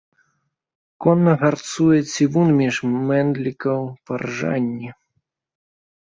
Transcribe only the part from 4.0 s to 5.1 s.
па ржанні.